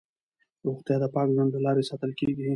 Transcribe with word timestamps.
روغتیا 0.65 0.95
د 1.01 1.05
پاک 1.15 1.27
ژوند 1.35 1.49
له 1.55 1.59
لارې 1.65 1.87
ساتل 1.89 2.11
کېږي. 2.19 2.47